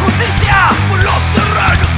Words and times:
justicia 0.00 0.70
por 0.88 1.02
los 1.02 1.20
terrenos 1.34 1.91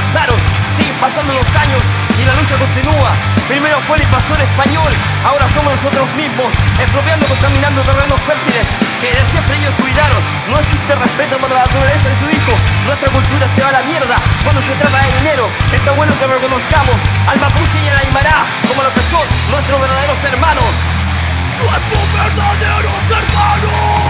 bastaron, 0.00 0.40
siguen 0.76 0.96
pasando 0.96 1.32
los 1.34 1.48
años 1.56 1.82
y 2.16 2.24
la 2.24 2.34
lucha 2.34 2.56
continúa. 2.56 3.12
Primero 3.48 3.76
fue 3.84 3.98
el 3.98 4.04
invasor 4.04 4.40
español, 4.40 4.92
ahora 5.24 5.44
somos 5.52 5.76
nosotros 5.76 6.08
mismos, 6.16 6.48
expropiando, 6.80 7.26
contaminando 7.26 7.82
terrenos 7.82 8.20
fértiles 8.24 8.64
que 9.00 9.12
de 9.12 9.22
siempre 9.30 9.56
ellos 9.60 9.74
cuidaron. 9.76 10.20
No 10.48 10.56
existe 10.58 10.92
respeto 10.96 11.36
por 11.36 11.50
la 11.52 11.68
naturaleza 11.68 12.08
de 12.08 12.16
su 12.16 12.26
hijo, 12.32 12.52
nuestra 12.88 13.08
cultura 13.12 13.44
se 13.52 13.60
va 13.60 13.68
a 13.68 13.76
la 13.80 13.84
mierda 13.84 14.16
cuando 14.44 14.60
se 14.62 14.72
trata 14.80 14.96
de 15.04 15.10
dinero. 15.20 15.44
Está 15.72 15.92
bueno 15.92 16.12
que 16.16 16.26
reconozcamos 16.26 16.96
al 17.28 17.36
mapuche 17.40 17.78
y 17.84 17.88
al 17.88 17.98
aymara 18.00 18.48
como 18.68 18.80
lo 18.82 18.90
que 18.94 19.04
son 19.12 19.24
nuestros 19.52 19.80
verdaderos 19.80 20.18
hermanos. 20.24 20.70
Nuestros 21.60 22.04
verdaderos 22.16 23.04
hermanos. 23.04 24.09